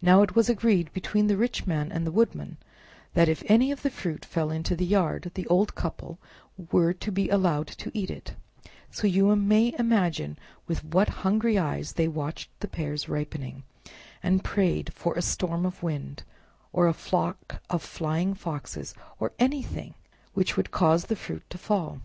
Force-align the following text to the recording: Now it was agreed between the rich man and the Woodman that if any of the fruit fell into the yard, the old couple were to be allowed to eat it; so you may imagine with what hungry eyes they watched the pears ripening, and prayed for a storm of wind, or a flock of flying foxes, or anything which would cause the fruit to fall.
Now 0.00 0.22
it 0.22 0.34
was 0.34 0.48
agreed 0.48 0.90
between 0.94 1.26
the 1.26 1.36
rich 1.36 1.66
man 1.66 1.92
and 1.92 2.06
the 2.06 2.10
Woodman 2.10 2.56
that 3.12 3.28
if 3.28 3.42
any 3.44 3.70
of 3.72 3.82
the 3.82 3.90
fruit 3.90 4.24
fell 4.24 4.50
into 4.50 4.74
the 4.74 4.86
yard, 4.86 5.32
the 5.34 5.46
old 5.48 5.74
couple 5.74 6.18
were 6.72 6.94
to 6.94 7.12
be 7.12 7.28
allowed 7.28 7.66
to 7.66 7.90
eat 7.92 8.10
it; 8.10 8.34
so 8.90 9.06
you 9.06 9.36
may 9.36 9.74
imagine 9.78 10.38
with 10.66 10.82
what 10.82 11.10
hungry 11.26 11.58
eyes 11.58 11.92
they 11.92 12.08
watched 12.08 12.58
the 12.60 12.68
pears 12.68 13.06
ripening, 13.06 13.64
and 14.22 14.42
prayed 14.42 14.90
for 14.94 15.12
a 15.14 15.20
storm 15.20 15.66
of 15.66 15.82
wind, 15.82 16.22
or 16.72 16.86
a 16.86 16.94
flock 16.94 17.60
of 17.68 17.82
flying 17.82 18.32
foxes, 18.32 18.94
or 19.20 19.32
anything 19.38 19.92
which 20.32 20.56
would 20.56 20.70
cause 20.70 21.04
the 21.04 21.16
fruit 21.16 21.42
to 21.50 21.58
fall. 21.58 22.00